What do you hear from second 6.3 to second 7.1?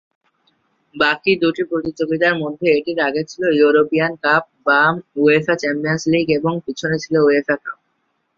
এবং পিছনে